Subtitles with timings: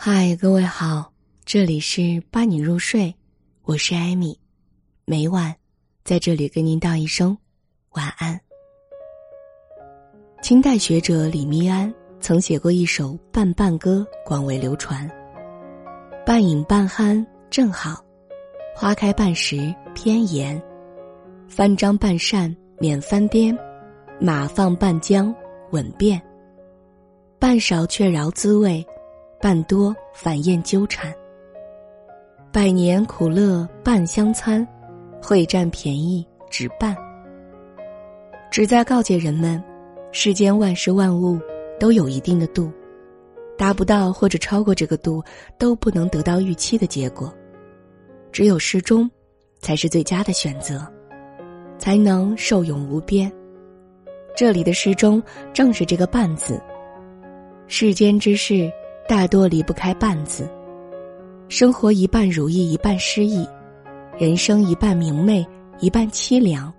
[0.00, 1.12] 嗨，各位好，
[1.44, 3.12] 这里是伴你入睡，
[3.64, 4.38] 我是艾米，
[5.04, 5.52] 每晚
[6.04, 7.36] 在这里跟您道一声
[7.94, 8.40] 晚安。
[10.40, 15.10] 清代学者李密庵曾写过一首《半半歌》，广为流传。
[16.24, 18.00] 半饮半酣正好，
[18.76, 20.62] 花开半时偏妍，
[21.48, 23.52] 翻张半扇免翻颠，
[24.20, 25.34] 马放半缰
[25.72, 26.22] 稳便，
[27.40, 28.86] 半勺却饶滋味。
[29.40, 31.14] 半多反厌纠缠，
[32.50, 34.66] 百年苦乐半相参，
[35.22, 36.96] 会占便宜只半。
[38.50, 39.62] 旨在告诫人们，
[40.10, 41.38] 世间万事万物
[41.78, 42.68] 都有一定的度，
[43.56, 45.22] 达不到或者超过这个度，
[45.56, 47.32] 都不能得到预期的结果。
[48.32, 49.08] 只有适中，
[49.60, 50.84] 才是最佳的选择，
[51.78, 53.32] 才能受用无边。
[54.34, 56.60] 这里的适中，正是这个“半”字。
[57.68, 58.68] 世间之事。
[59.08, 60.46] 大多离不开“半”字，
[61.48, 63.48] 生活一半如意，一半失意；
[64.18, 65.44] 人生一半明媚，
[65.78, 66.70] 一半凄凉；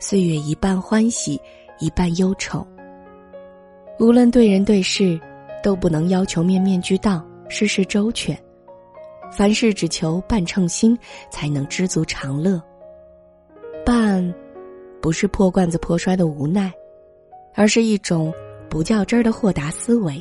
[0.00, 1.40] 岁月一半欢喜，
[1.78, 2.66] 一半忧愁。
[4.00, 5.20] 无论对人对事，
[5.62, 8.36] 都不能要求面面俱到，事事周全。
[9.30, 10.98] 凡事只求半称心，
[11.30, 12.60] 才能知足常乐。
[13.86, 14.34] 半，
[15.00, 16.72] 不是破罐子破摔的无奈，
[17.54, 18.34] 而是一种
[18.68, 20.20] 不较真儿的豁达思维。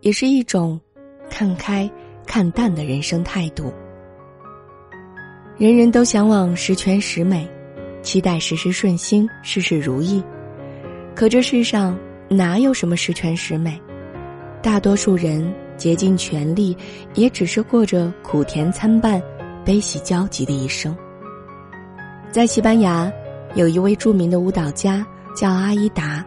[0.00, 0.80] 也是一种
[1.28, 1.90] 看开、
[2.26, 3.72] 看淡的人生态度。
[5.56, 7.46] 人人都向往十全十美，
[8.02, 10.22] 期待事事顺心、事事如意。
[11.14, 13.78] 可这世上哪有什么十全十美？
[14.62, 16.76] 大多数人竭尽全力，
[17.14, 19.22] 也只是过着苦甜参半、
[19.64, 20.96] 悲喜交集的一生。
[22.30, 23.12] 在西班牙，
[23.54, 25.06] 有一位著名的舞蹈家
[25.36, 26.24] 叫阿依达，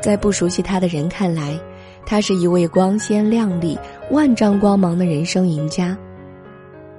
[0.00, 1.58] 在不熟悉他的人看来。
[2.06, 3.78] 他是一位光鲜亮丽、
[4.10, 5.96] 万丈光芒的人生赢家，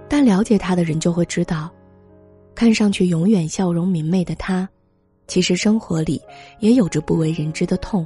[0.09, 1.69] 但了解他的人就会知道，
[2.53, 4.67] 看上去永远笑容明媚的他，
[5.27, 6.21] 其实生活里
[6.59, 8.05] 也有着不为人知的痛。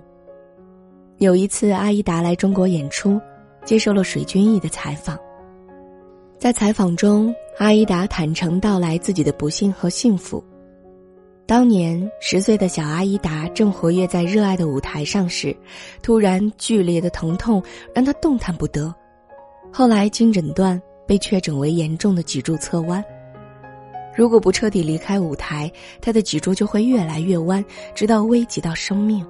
[1.17, 3.19] 有一次，阿依达来中国演出，
[3.65, 5.17] 接受了水均益的采访。
[6.37, 10.43] 在采访中，阿依达坦诚道来自己的不幸和幸福。
[11.49, 15.55] 当年十岁的小阿依达正活跃在热爱的舞台上时，
[15.99, 17.59] 突然剧烈的疼痛
[17.91, 18.93] 让他动弹不得。
[19.73, 23.03] 后来经诊断，被确诊为严重的脊柱侧弯。
[24.15, 27.65] 如果不彻底离开舞台，他的脊柱就会越来越弯，
[27.95, 29.25] 直到危及到生命。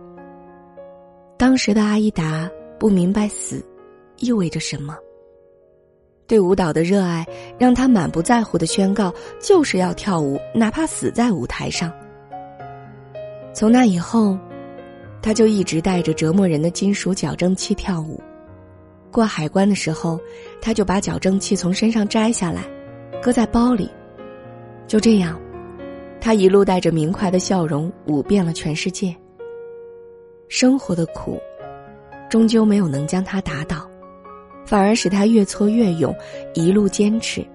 [1.37, 3.65] 当时的阿依达不明白死
[4.17, 4.93] 意味着什么，
[6.27, 7.25] 对舞蹈的热爱
[7.57, 9.09] 让他满不在乎的宣告：
[9.41, 11.89] 就是要跳舞，哪怕死在舞台上。
[13.59, 14.37] 从那以后，
[15.21, 18.17] 他就一直带着折磨人的金属矫正器跳舞。
[19.11, 20.17] 过海关的时候，
[20.61, 22.63] 他就把矫正器从身上摘下来，
[23.21, 23.91] 搁在包里。
[24.87, 25.37] 就这样，
[26.21, 29.13] 他一路带着明快的笑容舞遍了全世界。
[30.47, 31.37] 生活的苦，
[32.29, 33.85] 终究没有能将他打倒，
[34.65, 36.15] 反而使他越挫越勇，
[36.53, 37.45] 一路坚持，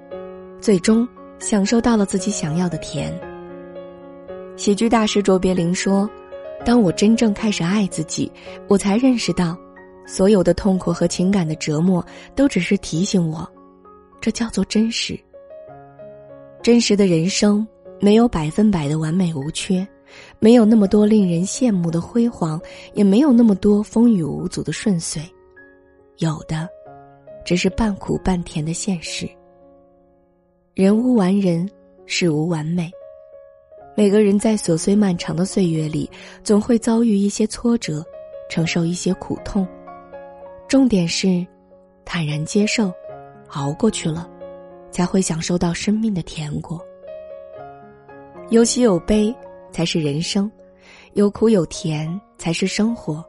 [0.60, 3.10] 最终享受到了自己想要的甜。
[4.56, 6.08] 喜剧大师卓别林说
[6.64, 8.30] ：“当我真正开始爱自己，
[8.68, 9.58] 我才认识到，
[10.06, 12.04] 所有的痛苦和情感的折磨，
[12.36, 13.46] 都只是提醒我，
[14.20, 15.18] 这叫做真实。
[16.62, 17.66] 真实的人生
[18.00, 19.86] 没有百分百的完美无缺，
[20.38, 22.60] 没有那么多令人羡慕的辉煌，
[22.94, 25.20] 也没有那么多风雨无阻的顺遂，
[26.18, 26.68] 有的，
[27.44, 29.28] 只是半苦半甜的现实。
[30.74, 31.68] 人无完人，
[32.06, 32.88] 事无完美。”
[33.96, 36.10] 每个人在琐碎漫长的岁月里，
[36.42, 38.04] 总会遭遇一些挫折，
[38.50, 39.64] 承受一些苦痛。
[40.66, 41.46] 重点是，
[42.04, 42.92] 坦然接受，
[43.50, 44.28] 熬过去了，
[44.90, 46.84] 才会享受到生命的甜果。
[48.50, 49.32] 有喜有悲
[49.70, 50.50] 才是人生，
[51.12, 53.24] 有苦有甜才是生活。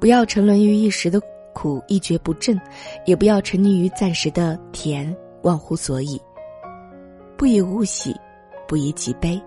[0.00, 1.20] 不要沉沦于一时的
[1.52, 2.58] 苦一蹶不振，
[3.04, 6.18] 也不要沉溺于暂时的甜忘乎所以。
[7.36, 8.16] 不以物喜，
[8.66, 9.38] 不以己悲。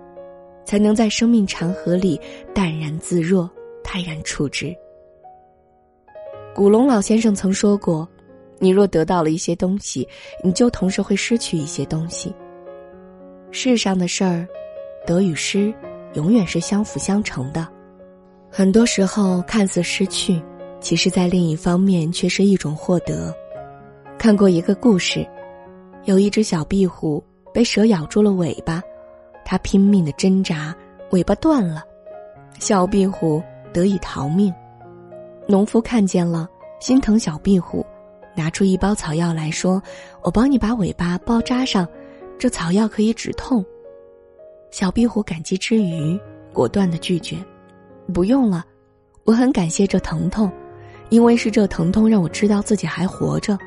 [0.65, 2.19] 才能在生命长河里
[2.53, 3.49] 淡然自若、
[3.83, 4.75] 泰然处之。
[6.55, 8.07] 古龙老先生曾说过
[8.59, 10.07] ：“你若得到了一些东西，
[10.43, 12.33] 你就同时会失去一些东西。
[13.51, 14.47] 世上的事儿，
[15.05, 15.73] 得与失，
[16.13, 17.67] 永远是相辅相成的。
[18.49, 20.41] 很多时候看似失去，
[20.79, 23.35] 其实在另一方面却是一种获得。”
[24.17, 25.27] 看过一个故事，
[26.05, 27.21] 有一只小壁虎
[27.51, 28.81] 被蛇咬住了尾巴。
[29.45, 30.75] 他拼命的挣扎，
[31.11, 31.83] 尾巴断了，
[32.59, 33.41] 小壁虎
[33.73, 34.53] 得以逃命。
[35.47, 36.49] 农夫看见了，
[36.79, 37.85] 心疼小壁虎，
[38.35, 39.81] 拿出一包草药来说
[40.23, 41.87] ：“我帮你把尾巴包扎上，
[42.39, 43.63] 这草药可以止痛。”
[44.71, 46.19] 小壁虎感激之余，
[46.51, 47.37] 果断的拒绝
[48.13, 48.65] ：“不用了，
[49.25, 50.51] 我很感谢这疼痛，
[51.09, 53.57] 因为是这疼痛让我知道自己还活着，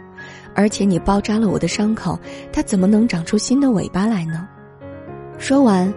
[0.55, 2.19] 而且你包扎了我的伤口，
[2.53, 4.49] 它怎么能长出新的尾巴来呢？”
[5.39, 5.93] 说完，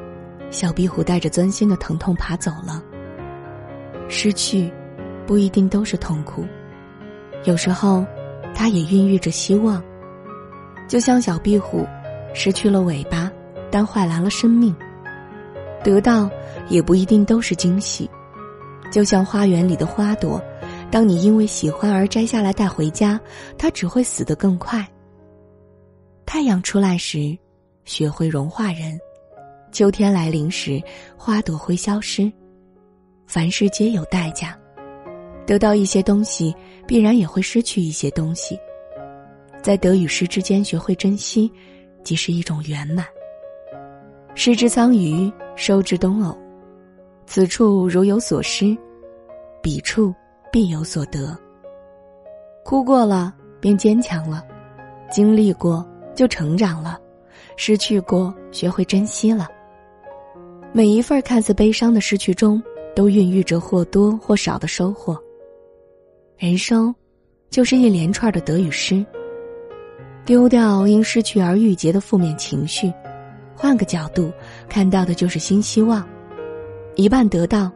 [0.51, 2.83] 小壁虎带着钻心的疼痛爬走了。
[4.07, 4.71] 失去，
[5.25, 6.45] 不一定都是痛苦，
[7.45, 8.05] 有时候，
[8.53, 9.81] 它也孕育着希望。
[10.87, 11.85] 就像小壁虎，
[12.33, 13.31] 失去了尾巴，
[13.71, 14.75] 但换来了生命。
[15.83, 16.29] 得到
[16.67, 18.09] 也不一定都是惊喜，
[18.91, 20.41] 就像花园里的花朵，
[20.91, 23.19] 当你因为喜欢而摘下来带回家，
[23.57, 24.85] 它只会死得更快。
[26.25, 27.37] 太阳出来时，
[27.85, 28.97] 雪会融化人；
[29.71, 30.81] 秋天来临时，
[31.17, 32.31] 花朵会消失。
[33.27, 34.57] 凡事皆有代价，
[35.45, 36.55] 得到一些东西，
[36.87, 38.59] 必然也会失去一些东西。
[39.61, 41.51] 在得与失之间学会珍惜，
[42.03, 43.05] 即是一种圆满。
[44.33, 46.35] 失之桑榆，收之东偶。
[47.25, 48.75] 此处如有所失，
[49.61, 50.13] 彼处
[50.51, 51.37] 必有所得。
[52.63, 54.41] 哭过了，便坚强了；
[55.11, 56.97] 经历过，就成长了；
[57.57, 59.47] 失去过，学会珍惜了。
[60.71, 62.61] 每一份看似悲伤的失去中，
[62.95, 65.17] 都孕育着或多或少的收获。
[66.37, 66.93] 人生，
[67.49, 69.03] 就是一连串的得与失。
[70.25, 72.93] 丢掉因失去而郁结的负面情绪。
[73.55, 74.31] 换个角度，
[74.69, 76.07] 看到的就是新希望，
[76.95, 77.71] 一半得到，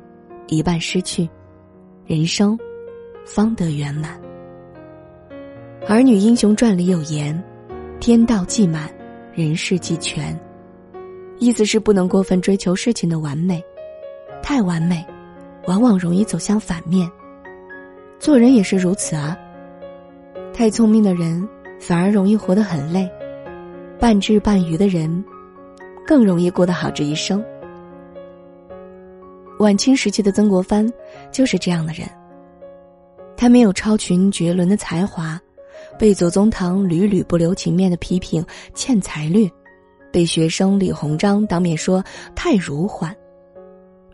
[0.48, 1.28] 一半失去，
[2.06, 2.58] 人生
[3.26, 4.22] 方得圆满。
[5.90, 7.44] 《儿女英雄传》里有言
[8.00, 8.88] ：“天道既满，
[9.34, 10.40] 人事既全。”
[11.44, 13.62] 意思是不能过分追求事情的完美，
[14.42, 15.06] 太完美，
[15.68, 17.10] 往往容易走向反面。
[18.18, 19.38] 做人也是如此啊。
[20.54, 21.46] 太聪明的人
[21.82, 23.12] 反而容易活得很累，
[24.00, 25.24] 半智半愚的人。
[26.06, 27.44] 更容易过得好这一生。
[29.60, 30.86] 晚清时期的曾国藩
[31.32, 32.06] 就是这样的人。
[33.38, 35.40] 他没有超群绝伦的才华，
[35.98, 39.50] 被左宗棠屡屡不留情面的批评欠才略，
[40.14, 42.04] 被学生李鸿章当面说
[42.36, 43.14] 太儒缓，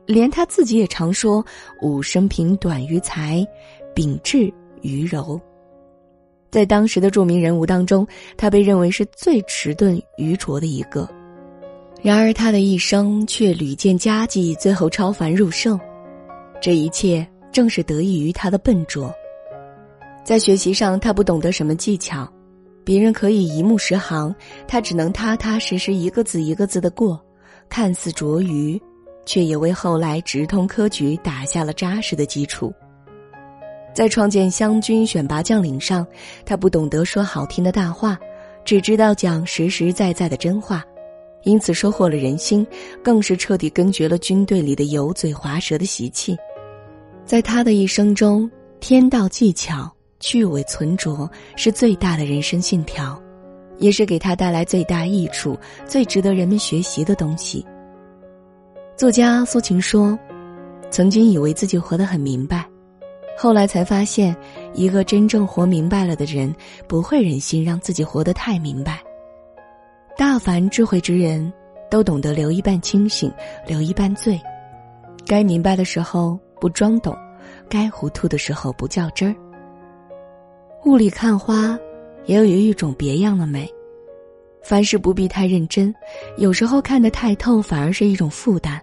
[0.05, 1.45] 连他自己也常说
[1.81, 3.45] 吾生平短于才，
[3.93, 4.51] 秉志
[4.81, 5.39] 于柔。
[6.49, 8.07] 在当时的著名人物当中，
[8.37, 11.07] 他被认为是最迟钝愚拙的一个。
[12.01, 15.77] 然而，他的一生却屡见佳绩，最后超凡入圣。
[16.61, 19.13] 这一切正是得益于他的笨拙。
[20.23, 22.25] 在学习上，他不懂得什么技巧，
[22.83, 24.33] 别人可以一目十行，
[24.67, 27.23] 他只能踏踏实实一个字一个字的过。
[27.69, 28.81] 看似拙愚，
[29.25, 32.73] 却也为后来直通科举打下了扎实的基础。
[33.93, 36.05] 在创建湘军选拔将领上，
[36.45, 38.17] 他不懂得说好听的大话，
[38.65, 40.83] 只知道讲实实在在的真话。
[41.43, 42.65] 因此收获了人心，
[43.03, 46.35] 更是彻底根绝了军队里的油嘴滑舌的习气。
[47.23, 48.49] 在他的一生中，
[48.79, 53.21] 天道技巧、去伪存拙是最大的人生信条，
[53.77, 57.65] 也是给他带来最大益处、最值得人们学习的东西。
[58.95, 60.17] 作家苏秦说
[60.91, 62.65] ：“曾经以为自己活得很明白，
[63.37, 64.35] 后来才发现，
[64.73, 66.53] 一个真正活明白了的人，
[66.87, 68.99] 不会忍心让自己活得太明白。”
[70.17, 71.51] 大凡智慧之人，
[71.89, 73.31] 都懂得留一半清醒，
[73.65, 74.37] 留一半醉。
[75.25, 77.15] 该明白的时候不装懂，
[77.69, 79.48] 该糊涂的时候不较真儿。
[80.85, 81.77] 雾里看花，
[82.25, 83.69] 也有一种别样的美。
[84.63, 85.93] 凡事不必太认真，
[86.37, 88.79] 有时候看得太透，反而是一种负担；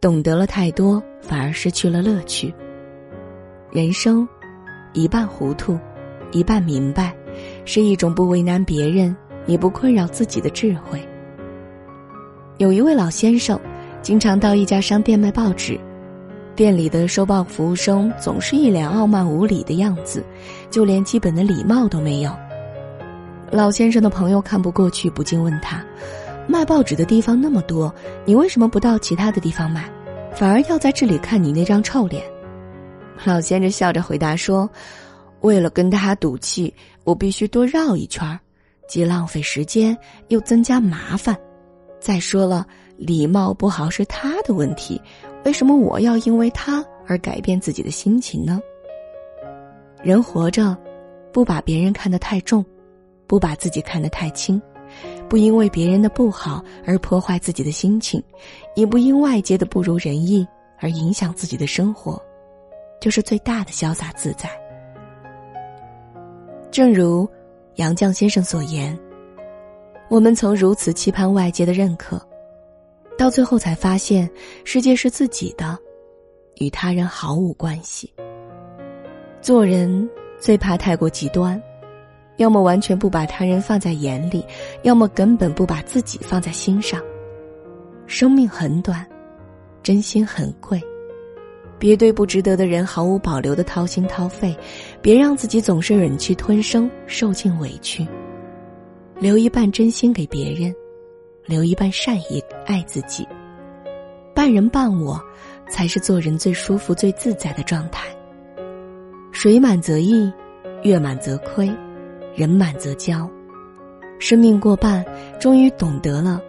[0.00, 2.52] 懂得了太多，反而失去了乐趣。
[3.70, 4.26] 人生，
[4.92, 5.78] 一半糊涂，
[6.32, 7.14] 一半明白，
[7.64, 9.16] 是一种不为难别人。
[9.46, 11.00] 也不困扰自己的智慧。
[12.58, 13.58] 有一位老先生，
[14.02, 15.80] 经常到一家商店卖报纸，
[16.58, 20.24] 店里的收报服务生总是一脸傲慢无礼的样子，
[20.72, 22.36] 就连基本的礼貌都没有。
[23.48, 25.86] 老先生的朋友看不过去，不禁问他
[26.50, 29.88] ：“卖报纸的地方那么多，你为什么不到其他的地方买，
[30.34, 32.24] 反而要在这里看你那张臭脸？”
[33.24, 34.68] 老先生笑着回答说
[35.42, 36.74] ：“为了跟他赌气，
[37.04, 38.36] 我必须多绕一圈儿。”
[38.90, 39.96] 既浪费时间，
[40.26, 41.36] 又增加麻烦。
[42.00, 45.00] 再说了，礼貌不好是他的问题，
[45.44, 48.60] 为什么我要因为他而改变自己的心情呢？
[50.02, 50.76] 人活着，
[51.32, 52.64] 不把别人看得太重，
[53.26, 54.60] 不把自己看得太轻，
[55.28, 58.22] 不因为别人的不好而破坏自己的心情，
[58.74, 60.46] 也不因外界的不如人意
[60.78, 62.20] 而影响自己的生活，
[63.00, 64.48] 就是最大的潇洒自在。
[66.70, 67.28] 正如
[67.76, 68.96] 杨绛先生所言，
[70.08, 72.20] 我们曾如此期盼外界的认可，
[73.18, 74.30] 到最后才发现，
[74.62, 75.76] 世界是自己的，
[76.58, 78.08] 与他人毫无关系。
[79.42, 80.08] 做人
[80.38, 81.60] 最怕太过极端，
[82.36, 84.44] 要么完全不把他人放在眼里，
[84.82, 87.02] 要么根本不把自己放在心上。
[88.06, 89.04] 生命很短，
[89.82, 90.80] 真心很贵。
[91.76, 94.56] 别对不值得的人毫无保留的掏心掏肺，
[95.02, 98.06] 别让自己总是忍气吞声、受尽委屈。
[99.18, 100.72] 留一半真心给别人，
[101.48, 103.26] 留一半善意爱自己。
[104.34, 105.20] 半人半我，
[105.68, 108.06] 才是做人最舒服、最自在的状态。
[109.32, 110.30] 水满则溢，
[110.82, 111.68] 月满则亏，
[112.36, 113.28] 人满则骄。
[114.20, 115.04] 生命过半，
[115.40, 116.40] 终于懂得了，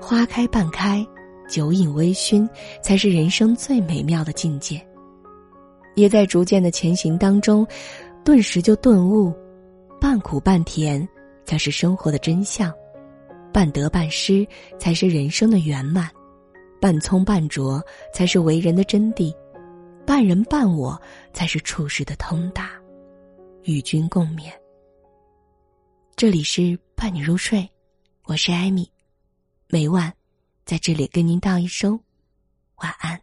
[0.00, 1.06] 花开半开。
[1.48, 2.48] 酒饮微醺，
[2.82, 4.80] 才是人生最美妙的境界。
[5.94, 7.66] 也在逐渐的前行当中，
[8.24, 9.30] 顿时就顿悟，
[10.00, 11.06] 半苦半甜
[11.44, 12.72] 才是生活的真相，
[13.52, 14.46] 半得半失
[14.78, 16.10] 才是人生的圆满，
[16.80, 19.34] 半聪半拙才是为人的真谛，
[20.06, 21.00] 半人半我
[21.34, 22.70] 才是处事的通达。
[23.64, 24.50] 与君共勉。
[26.16, 27.68] 这里是伴你入睡，
[28.24, 28.90] 我是艾米，
[29.68, 30.12] 每晚。
[30.64, 31.98] 在这里跟您道一声
[32.76, 33.20] 晚安。